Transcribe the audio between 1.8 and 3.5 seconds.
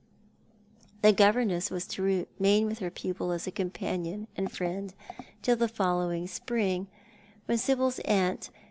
to remain with her pupil as